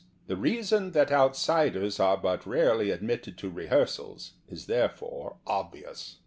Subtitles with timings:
[0.25, 6.15] The reason that outsiders are hut rarely admitted to rehearsals is therefore ob vious.